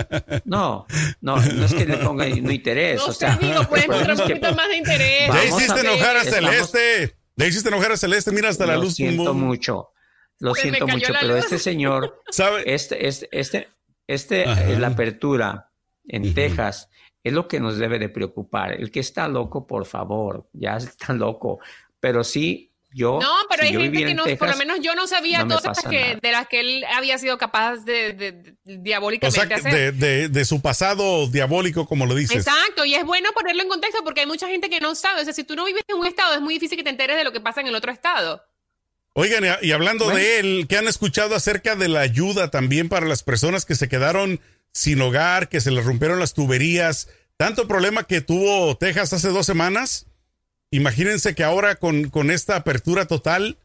[0.45, 0.85] No,
[1.21, 2.97] no, no es que le ponga no interés.
[2.97, 5.33] No o sea, te digo, puedes mostrar un poquito más de interés.
[5.33, 7.18] Ya hiciste enojar a Celeste.
[7.39, 8.95] Le hiciste enojar a Celeste, mira hasta la lo luz.
[8.95, 9.91] siento mucho,
[10.39, 11.45] lo Se siento mucho, pero luz.
[11.45, 12.63] este señor, ¿Sabe?
[12.65, 13.69] este, este, este,
[14.07, 15.71] este eh, la apertura
[16.05, 16.33] en.
[16.33, 16.89] Texas
[17.23, 18.73] es lo que nos debe de preocupar.
[18.73, 21.59] El que está loco, por favor, ya está loco.
[22.01, 23.19] Pero sí, yo.
[23.21, 25.59] No, pero si hay gente que no, Texas, por lo menos yo no sabía no
[25.59, 26.19] todas que, nada.
[26.21, 29.73] de las que él había sido capaz de, de- de- O diabólicamente sea, hacer.
[29.73, 32.37] de, de, de su pasado diabólico, como lo dices.
[32.47, 35.21] Exacto, y es bueno ponerlo en contexto porque hay mucha gente que no sabe.
[35.21, 37.15] O sea, si tú no vives en un estado, es muy difícil que te enteres
[37.17, 38.43] de lo que pasa en el otro estado.
[39.13, 40.19] Oigan, y- y hablando Bueno.
[40.19, 43.89] de él, ¿qué han escuchado acerca de la ayuda también para las personas que se
[43.89, 44.39] quedaron
[44.71, 47.07] sin hogar, que se les rompieron las tuberías?
[47.37, 50.05] Tanto problema que tuvo Texas hace dos semanas.
[50.71, 53.57] Imagínense que ahora con, con esta apertura total,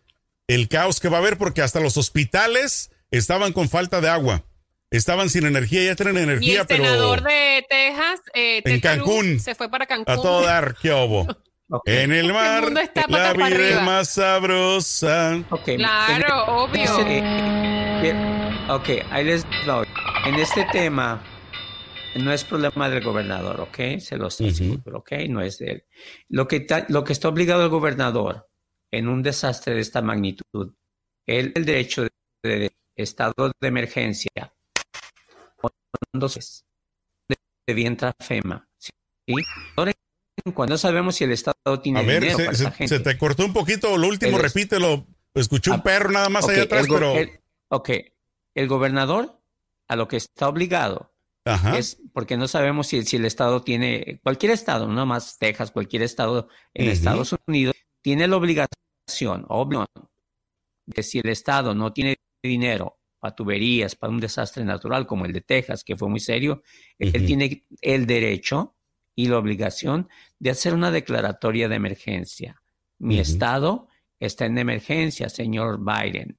[0.48, 4.44] el caos que va a haber, porque hasta los hospitales estaban con falta de agua.
[4.90, 9.40] Estaban sin energía, ya tienen Y energía, el pero senador de Texas, eh, En Cancún.
[9.40, 10.12] se fue para Cancún.
[10.12, 10.92] a todo dar, ¿qué?
[11.70, 15.42] Ok, En el mar, está la vida es más sabrosa.
[15.64, 16.82] Claro, obvio.
[16.84, 19.86] Este, eh, ok, ahí les doy.
[20.26, 21.22] En este tema
[22.16, 23.98] no es problema del gobernador, ¿ok?
[23.98, 25.12] Se los aseguro, ¿ok?
[25.28, 25.84] No es de él.
[26.28, 28.48] Lo que, ta- lo que está obligado el gobernador
[28.90, 30.74] en un desastre de esta magnitud,
[31.26, 32.10] él el derecho de,
[32.42, 34.30] de estado de emergencia,
[35.60, 36.40] cuando se
[37.66, 38.90] de vientre FEMA, ¿sí?
[40.52, 42.98] Cuando sabemos si el estado tiene A ver, dinero se, para se- esa gente.
[42.98, 45.06] se te cortó un poquito lo último, El- repítelo.
[45.32, 47.14] Escuché un Ah, perro nada más Ok, allá atrás, el pero...
[47.16, 47.90] el- ok,
[48.54, 49.40] el gobernador
[49.88, 51.13] a lo que está obligado
[51.44, 51.78] Ajá.
[51.78, 56.02] es porque no sabemos si, si el estado tiene, cualquier estado, no más Texas, cualquier
[56.02, 56.88] estado en.
[56.88, 59.86] Estados Unidos, tiene la obligación, obvio,
[60.86, 65.32] de si el estado no tiene dinero para tuberías, para un desastre natural como el
[65.32, 66.62] de Texas, que fue muy serio,
[66.98, 68.74] él tiene el derecho
[69.14, 72.60] y la obligación de hacer una declaratoria de emergencia.
[72.98, 73.88] Mi estado
[74.20, 76.38] está en emergencia, señor Biden.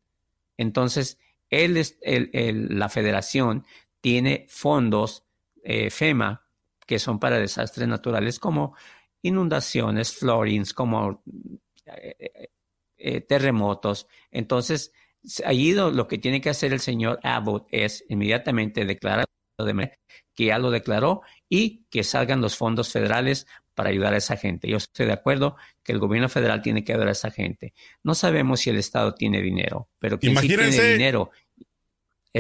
[0.58, 1.18] Entonces,
[1.50, 3.66] él es, el- el- la federación
[4.06, 5.24] tiene fondos
[5.64, 6.46] eh, FEMA
[6.86, 8.76] que son para desastres naturales como
[9.24, 11.24] inundaciones, floodings, como
[11.88, 12.50] eh,
[12.98, 14.06] eh, terremotos.
[14.30, 14.94] Entonces,
[15.44, 19.26] allí lo, que tiene que hacer el señor Abbott es inmediatamente declarar
[19.58, 19.98] de emer-
[20.36, 24.68] que ya lo declaró y que salgan los fondos federales para ayudar a esa gente.
[24.68, 27.74] Yo estoy de acuerdo que el gobierno federal tiene que ayudar a esa gente.
[28.04, 31.32] No sabemos si el Estado tiene dinero, pero que sí tiene dinero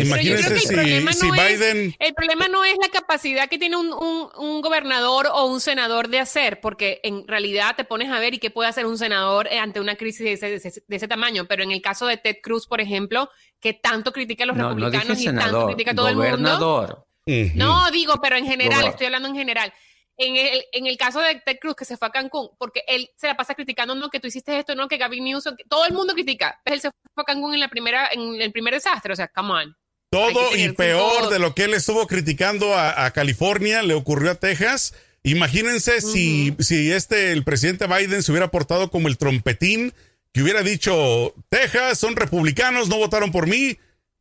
[0.03, 1.95] Imagínense si, Biden...
[1.99, 6.19] el problema no es la capacidad que tiene un, un, gobernador o un senador de
[6.19, 9.59] hacer, porque en realidad te pones a ver y qué puede hacer un senador eh,
[9.59, 10.55] ante una crisis de
[10.89, 11.45] ese, tamaño.
[11.45, 13.29] Pero en el caso de Ted Cruz, por ejemplo,
[13.61, 17.05] que tanto critica a los republicanos y tanto critica a todo el mundo.
[17.55, 19.73] No, digo, pero en general, estoy hablando en general.
[20.17, 23.09] En el, en el, caso de Ted Cruz, que se fue a Cancún, porque él
[23.17, 25.93] se la pasa criticando, no, que tú hiciste esto, no, que Gavin Newsom, todo el
[25.93, 26.61] mundo critica.
[26.63, 29.51] Él se fue a Cancún en, la primera, en el primer desastre, o sea, come
[29.51, 29.77] on.
[30.15, 34.93] Todo y peor de lo que él estuvo criticando a, California le ocurrió a Texas.
[35.23, 39.93] Imagínense si, si este, el presidente Biden se hubiera portado como el trompetín
[40.35, 43.77] que hubiera dicho, Texas son republicanos, no votaron por mí,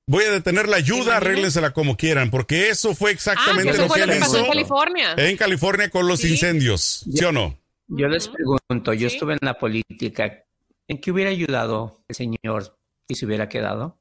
[0.07, 4.01] voy a detener la ayuda, arréglensela como quieran, porque eso fue exactamente ah, lo que,
[4.01, 5.15] él hizo en California.
[5.17, 7.59] En California con los incendios, ¿sí o no?
[7.89, 10.45] Yo les pregunto, yo estuve en la política,
[10.87, 12.79] ¿en qué hubiera ayudado el señor
[13.09, 13.99] si se hubiera quedado?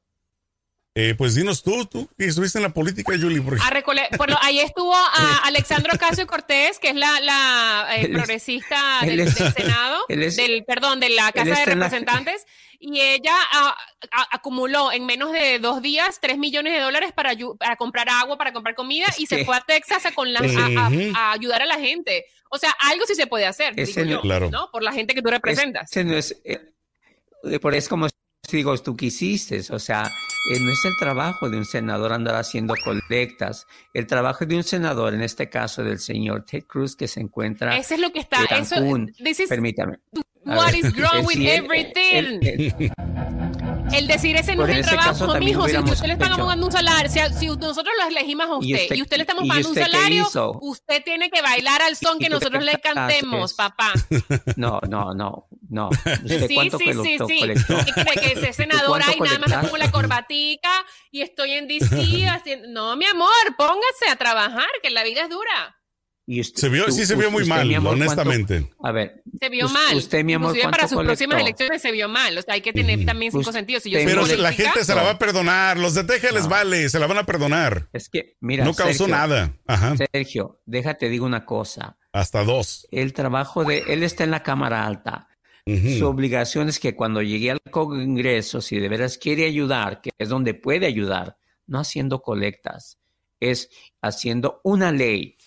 [0.96, 3.40] Eh, pues dinos tú, tú que estuviste en la política, Julie.
[3.40, 10.04] bueno, ahí estuvo a Alexandro Casio Cortés, que es la, la eh, progresista del, Senado,
[10.08, 12.46] del, perdón, de la Casa de Representantes,
[12.78, 13.34] y ella
[14.30, 18.52] acumuló en menos de dos días tres millones de dólares para, para comprar agua, para
[18.52, 22.26] comprar comida, y se fue a Texas a, con a, ayudar a la gente.
[22.50, 23.74] O sea, algo sí se puede hacer,
[24.22, 24.48] claro.
[24.48, 24.70] ¿no?
[24.70, 25.90] Por la gente que tú representas.
[25.96, 28.06] no es, eh, por eso como
[28.50, 30.10] digo, tú quisiste, o sea,
[30.50, 33.66] eh, no es el trabajo de un senador andar haciendo colectas.
[33.92, 37.76] El trabajo de un senador, en este caso del señor Ted Cruz, que se encuentra
[37.76, 38.40] Eso es lo que está.
[38.40, 39.14] En Cancún,
[39.48, 39.98] permítame.
[40.44, 42.40] What is wrong with everything?
[43.92, 45.68] El decir ese no es el trabajo, mijo.
[45.68, 49.16] Si usted le está pagando un salario, si, nosotros lo elegimos a usted y usted,
[49.16, 50.28] le estamos pagando un salario,
[50.60, 53.92] usted tiene que bailar al son que nosotros le cantemos, papá.
[54.56, 55.88] No, no, no, no.
[56.04, 57.40] ¿Usted sí, sí, sí, sí.
[57.84, 60.70] ¿Qué cree que ese senador ahí nada más pongo la corbatica
[61.10, 62.68] y estoy en DC haciendo...
[62.68, 65.76] No, mi amor, póngase a trabajar, que la vida es dura
[66.54, 68.70] se vio, sí se vio muy mal, honestamente.
[68.82, 69.22] a ver.
[69.38, 69.94] Se vio mal.
[69.94, 72.36] Usted, mi amor, para sus próximas elecciones se vio mal.
[72.38, 73.82] O sea, hay que tener también cinco sentidos.
[73.84, 75.78] pero la gente se la va a perdonar.
[75.78, 77.88] Los de Texas les vale, se la van a perdonar.
[77.92, 78.64] Es que, mira.
[78.64, 79.56] No causó nada.
[79.66, 79.94] Ajá.
[80.12, 81.96] Sergio, déjate digo una cosa.
[82.12, 82.86] Hasta dos.
[82.90, 85.28] El trabajo de él está en la Cámara Alta.
[85.66, 90.28] Su obligación es que cuando llegue al Congreso, si de veras quiere ayudar, que es
[90.28, 92.98] donde puede ayudar, no haciendo colectas,
[93.40, 93.70] es
[94.02, 95.38] haciendo una ley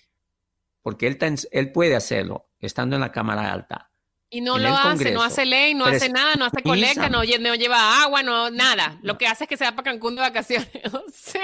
[0.87, 1.17] porque él,
[1.51, 3.91] él puede hacerlo estando en la Cámara Alta.
[4.29, 8.01] Y no lo hace, no hace ley, no hace nada, no hace colecta, no, lleva
[8.01, 8.97] agua, no nada.
[9.01, 10.69] Lo que hace es que se va para Cancún de vacaciones.
[10.93, 11.41] o sea.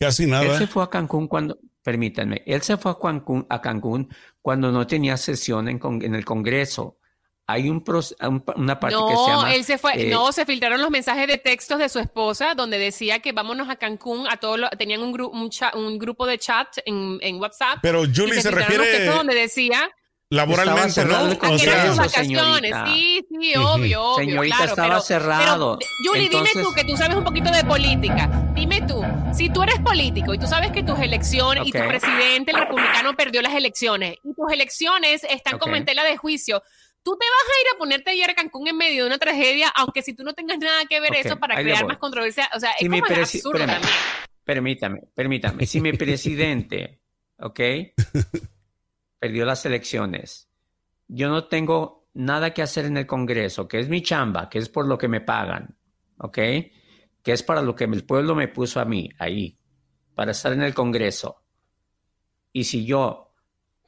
[0.00, 0.46] Casi nada.
[0.46, 4.72] Él se fue a Cancún cuando, permítanme, él se fue a Cancún, a Cancún cuando
[4.72, 6.98] no tenía sesión en, en el Congreso
[7.52, 7.84] hay un,
[8.56, 9.54] una parte que se llama...
[9.54, 12.78] Él se fue, eh, no, se filtraron los mensajes de textos de su esposa donde
[12.78, 17.36] decía que vámonos a Cancún, a todos tenían un, un, grupo de chat en, en,
[17.40, 17.78] WhatsApp.
[17.82, 19.06] Pero Julie se, refiere...
[19.06, 19.90] donde decía...
[20.30, 21.24] Laboralmente, ¿no?
[21.24, 24.14] O sea, sus vacaciones, sí, sí, obvio, obvio.
[24.16, 25.78] Señorita, claro, estaba cerrado.
[26.06, 28.30] Julie, dime tú que tú sabes un poquito de política.
[28.54, 29.02] Dime tú,
[29.34, 33.14] si tú eres político y tú sabes que tus elecciones y tu presidente, el republicano,
[33.14, 36.62] perdió las elecciones y tus elecciones están como en tela de juicio,
[37.02, 39.68] tú te vas a ir a ponerte ayer a Cancún en medio de una tragedia,
[39.68, 42.72] aunque si tú no tengas nada que ver eso para crear más controversia, o sea,
[42.72, 43.80] es como absurdo también.
[44.44, 45.66] Permítame, permítame.
[45.66, 47.00] Si mi presidente,
[47.38, 47.60] ¿ok?
[49.18, 50.48] Perdió las elecciones.
[51.08, 54.68] Yo no tengo nada que hacer en el Congreso, que es mi chamba, que es
[54.68, 55.76] por lo que me pagan,
[56.18, 56.34] ¿ok?
[56.34, 59.58] Que es para lo que el pueblo me puso a mí ahí,
[60.14, 61.42] para estar en el Congreso.
[62.52, 63.31] Y si yo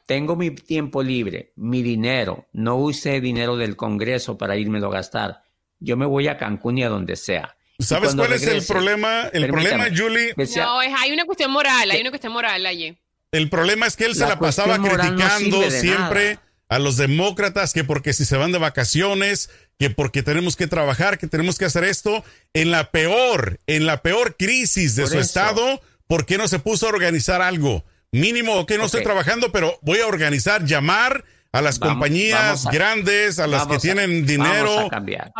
[0.06, 5.42] tengo mi tiempo libre, mi dinero, no use dinero del Congreso para irme a gastar.
[5.80, 7.56] Yo me voy a Cancún y a donde sea.
[7.78, 9.28] ¿Sabes cuál es el problema?
[9.32, 10.34] El problema, Julie.
[10.56, 12.96] No, hay una cuestión moral, hay una cuestión moral allí.
[13.32, 16.38] El problema es que él se la pasaba criticando siempre
[16.68, 21.18] a los demócratas que porque si se van de vacaciones, que porque tenemos que trabajar,
[21.18, 25.82] que tenemos que hacer esto, en la peor, en la peor crisis de su estado,
[26.06, 27.84] ¿por qué no se puso a organizar algo?
[28.14, 33.48] Mínimo que no estoy trabajando, pero voy a organizar, llamar a las compañías grandes, a
[33.48, 34.88] las que tienen dinero,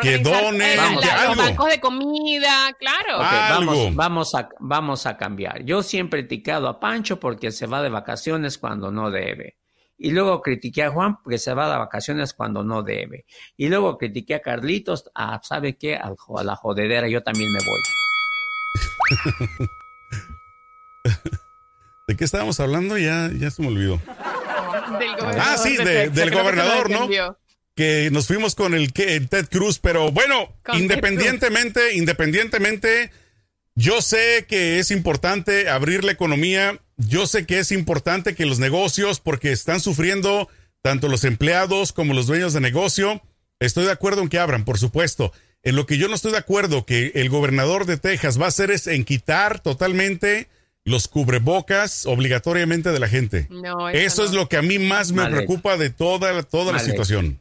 [0.02, 3.18] que donen, los bancos de comida, claro.
[3.18, 5.64] vamos, vamos, a, vamos a cambiar.
[5.64, 9.56] Yo siempre he criticado a Pancho porque se va de vacaciones cuando no debe.
[9.96, 13.24] Y luego critiqué a Juan porque se va de vacaciones cuando no debe.
[13.56, 15.94] Y luego critiqué a Carlitos, a, ¿sabe qué?
[15.94, 17.80] A, a la jodedera, yo también me voy.
[22.14, 22.96] ¿De qué estábamos hablando?
[22.96, 24.00] Ya, ya se me olvidó.
[24.00, 25.34] gobernador.
[25.40, 27.08] Ah, sí, de de- Texas, del que gobernador, ¿no?
[27.74, 33.10] que nos fuimos con el, que- el Ted Cruz, pero bueno, Con independientemente, independientemente,
[33.74, 38.60] yo sé que es importante abrir la economía, yo sé que es importante que los
[38.60, 40.48] negocios, porque están sufriendo
[40.82, 43.22] tanto los empleados como los dueños de negocio,
[43.58, 45.32] estoy de acuerdo en que abran, por supuesto.
[45.64, 48.48] En lo que yo no estoy de acuerdo que el gobernador de Texas va a
[48.50, 50.46] hacer es en quitar totalmente
[50.84, 53.46] los cubrebocas obligatoriamente de la gente.
[53.50, 54.28] No, Eso no.
[54.28, 55.36] es lo que a mí más me Mal hecho.
[55.36, 56.90] preocupa de toda, toda la hecho.
[56.90, 57.40] situación.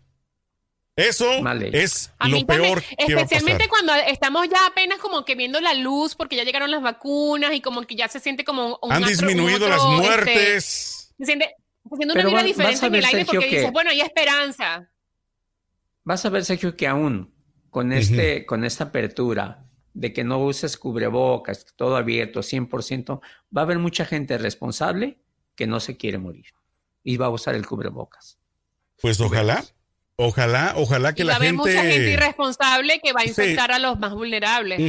[0.96, 3.38] Eso Mal es A lo mí también, peor que va a pasar.
[3.40, 7.52] especialmente cuando estamos ya apenas como que viendo la luz porque ya llegaron las vacunas
[7.54, 9.96] y como que ya se siente como un Han otro- un disminuido otro, las este,
[9.96, 11.14] muertes.
[11.18, 11.46] se siente,
[11.90, 13.72] se siente una Pero vida vas- diferente en el ver, aire Sergio, porque que- dices,
[13.74, 14.90] bueno, hay esperanza.
[16.04, 17.34] Vas a ver, Sergio, que aún
[17.72, 23.22] con, este, con esta apertura de que no uses cubrebocas, todo abierto, 100%,
[23.56, 25.18] va a haber mucha gente responsable
[25.56, 26.46] que no se quiere morir
[27.04, 28.38] y va a usar el cubrebocas.
[29.02, 29.64] Pues ojalá,
[30.16, 31.62] ojalá, ojalá que y va la a haber gente.
[31.62, 33.30] mucha gente irresponsable que va a Sí.
[33.30, 34.80] infectar a los más vulnerables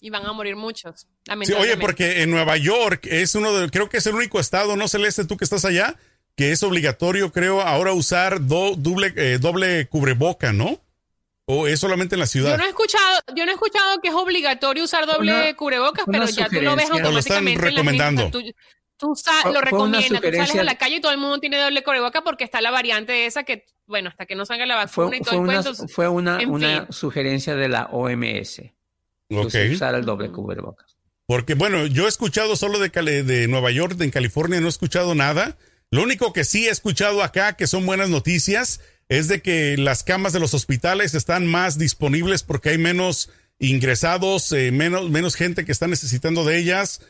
[0.00, 1.06] y van a morir muchos.
[1.44, 4.76] Sí, oye, porque en Nueva York es uno de, creo que es el único estado,
[4.76, 5.96] no Celeste, tú que estás allá,
[6.36, 10.80] que es obligatorio, creo, ahora usar do- doble, eh, doble cubreboca, ¿no?
[11.46, 12.52] O es solamente en la ciudad.
[12.52, 16.06] Yo no he escuchado, yo no he escuchado que es obligatorio usar doble Una- cubrebocas,
[16.06, 17.08] una pero ya tú lo ves sugerencia.
[17.08, 17.52] O lo están automáticamente.
[17.52, 18.22] en las recomendando.
[18.40, 18.42] listas.
[18.96, 21.18] Tú, tú sa- Fue- lo recomiendas, tú sales sugerencia- a la calle y todo el
[21.18, 24.64] mundo tiene doble cubrebocas porque está la variante esa que, bueno, hasta que no salga
[24.64, 25.88] la vacuna Fue, y todo fue el una, cuento.
[25.88, 28.72] fue una, una sugerencia de la OMS.
[29.28, 29.50] que Ok.
[29.50, 30.96] se usara el doble cubrebocas.
[31.26, 34.66] Porque, bueno, yo he escuchado solo de, Cali- de Nueva York, de en California, no
[34.66, 35.56] he escuchado nada.
[35.90, 40.02] Lo único que sí he escuchado acá, que son buenas noticias, es de que las
[40.02, 45.64] camas de los hospitales están más disponibles porque hay menos ingresados, eh, menos, menos gente
[45.64, 47.00] que está necesitando de ellas.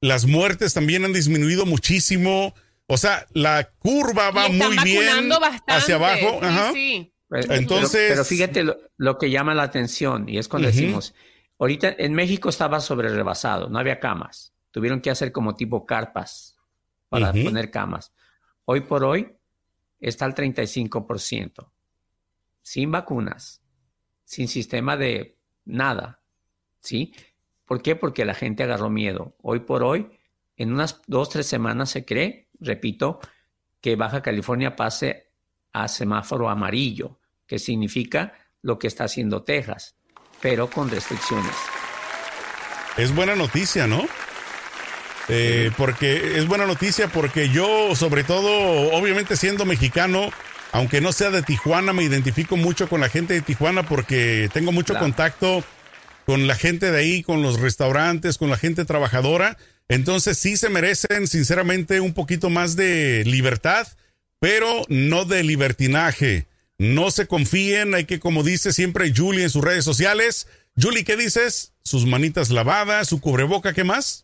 [0.00, 2.54] Las muertes también han disminuido muchísimo.
[2.86, 5.72] O sea, la curva va muy bien bastante.
[5.72, 6.38] hacia abajo.
[6.40, 6.72] Sí, Ajá.
[6.74, 7.10] sí.
[7.28, 11.14] Pero- Entonces- Pero, pero fíjate lo, lo que llama la atención y es cuando decimos,
[11.58, 14.52] ahorita en México estaba sobre rebasado, no había camas.
[14.70, 16.56] Tuvieron que hacer como tipo carpas
[17.08, 18.12] para poner camas.
[18.66, 19.32] Hoy por hoy
[20.00, 21.70] está al 35%,
[22.62, 23.62] sin vacunas,
[24.24, 26.20] sin sistema de nada.
[26.80, 27.14] ¿Sí?
[27.64, 27.96] ¿Por qué?
[27.96, 29.36] Porque la gente agarró miedo.
[29.40, 30.10] Hoy por hoy,
[30.56, 33.20] en unas dos, tres semanas se cree, repito,
[33.80, 35.32] que Baja California pase
[35.72, 39.96] a semáforo amarillo, que significa lo que está haciendo Texas,
[40.40, 41.54] pero con restricciones.
[42.96, 44.06] Es buena noticia, ¿no?
[45.28, 50.30] Eh, porque es buena noticia porque yo, sobre todo, obviamente siendo mexicano,
[50.72, 54.70] aunque no sea de Tijuana, me identifico mucho con la gente de Tijuana porque tengo
[54.72, 55.06] mucho Claro.
[55.06, 55.64] contacto
[56.26, 59.56] con la gente de ahí, con los restaurantes, con la gente trabajadora.
[59.88, 63.86] Entonces sí se merecen, sinceramente, un poquito más de libertad,
[64.40, 66.46] pero no de libertinaje.
[66.78, 70.48] No se confíen, hay que, como dice siempre Julie en sus redes sociales.
[70.80, 71.72] Julie, ¿qué dices?
[71.82, 74.23] Sus manitas lavadas, su cubreboca, ¿qué más?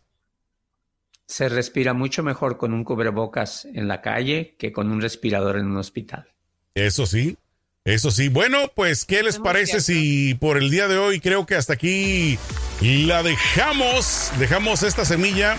[1.31, 5.67] Se respira mucho mejor con un cubrebocas en la calle que con un respirador en
[5.67, 6.27] un hospital.
[6.75, 7.37] Eso sí,
[7.85, 8.27] eso sí.
[8.27, 12.37] Bueno, pues, ¿qué les parece si por el día de hoy creo que hasta aquí
[12.81, 15.55] la dejamos, dejamos esta semilla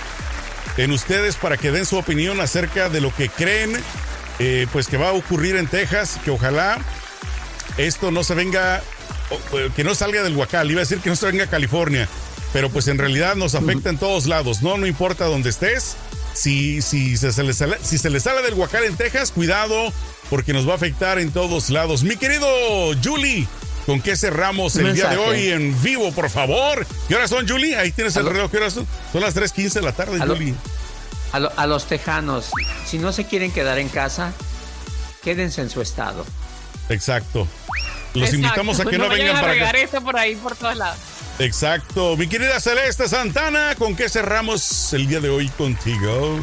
[0.76, 3.72] en ustedes para que den su opinión acerca de lo que creen,
[4.40, 6.85] eh, pues que va a ocurrir en Texas, que ojalá
[7.78, 8.82] esto no se venga,
[9.74, 12.11] que no salga del Huacal, iba a decir que no se venga a California,
[12.53, 14.77] pero pues en realidad nos afecta en todos lados, ¿no?
[14.77, 15.97] No importa dónde estés.
[16.35, 19.93] Si, si, se, se le sale, si se le sale del Huacal en Texas, cuidado,
[20.31, 22.05] porque nos va a afectar en todos lados.
[22.05, 22.49] Mi querido
[23.05, 23.47] Julie,
[23.85, 26.87] ¿con qué cerramos el día de hoy en vivo, por favor?
[27.09, 27.77] ¿Qué horas son, Julie?
[27.77, 28.51] Ahí tienes el reloj.
[28.51, 28.87] ¿Qué horas son?
[29.12, 30.35] Son las 3.15 de la tarde, Aló.
[30.35, 30.55] Julie.
[31.33, 32.47] A, lo- a los tejanos,
[32.87, 34.33] si no se quieren quedar en casa,
[35.23, 36.25] quédense en su estado.
[36.88, 37.47] Exacto.
[38.15, 38.37] Los Exacto.
[38.37, 39.79] invitamos a que no, vayan vengan a para acá.
[39.79, 40.99] eso por ahí, por todos lados.
[41.38, 42.16] Exacto.
[42.16, 46.38] Mi querida Celeste Santana, ¿con qué cerramos el día de hoy contigo?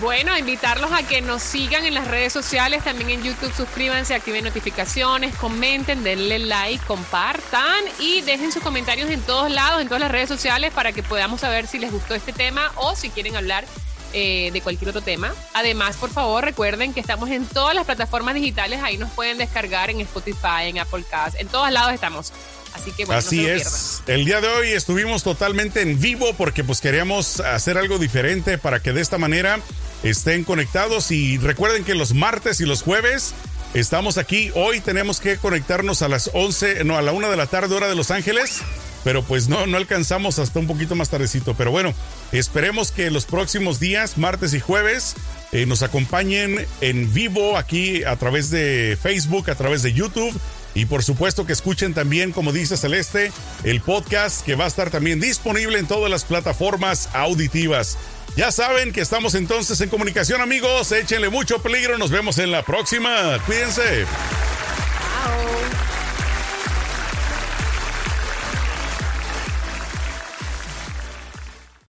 [0.00, 4.44] Bueno, invitarlos a que nos sigan en las redes sociales, también en YouTube, suscríbanse, activen
[4.44, 10.10] notificaciones, comenten, denle like, compartan y dejen sus comentarios en todos lados, en todas las
[10.10, 13.66] redes sociales para que podamos saber si les gustó este tema o si quieren hablar
[14.14, 15.34] eh, de cualquier otro tema.
[15.52, 19.90] Además, por favor, recuerden que estamos en todas las plataformas digitales, ahí nos pueden descargar
[19.90, 22.32] en Spotify, en Apple Cast, en todos lados estamos.
[22.72, 24.02] Así que bueno, Así no se lo es.
[24.06, 28.80] El día de hoy estuvimos totalmente en vivo porque pues queríamos hacer algo diferente para
[28.80, 29.58] que de esta manera
[30.02, 33.34] estén conectados y recuerden que los martes y los jueves
[33.74, 34.50] estamos aquí.
[34.54, 37.88] Hoy tenemos que conectarnos a las 11, no, a la 1 de la tarde hora
[37.88, 38.60] de Los Ángeles,
[39.04, 41.54] pero pues no, no alcanzamos hasta un poquito más tardecito.
[41.54, 41.94] Pero bueno,
[42.32, 45.14] esperemos que los próximos días, martes y jueves,
[45.52, 50.38] eh, nos acompañen en vivo aquí a través de Facebook, a través de YouTube.
[50.74, 53.32] Y por supuesto que escuchen también, como dice Celeste,
[53.64, 57.98] el podcast que va a estar también disponible en todas las plataformas auditivas.
[58.36, 60.92] Ya saben que estamos entonces en comunicación, amigos.
[60.92, 61.98] Échenle mucho peligro.
[61.98, 63.38] Nos vemos en la próxima.
[63.44, 64.06] Cuídense.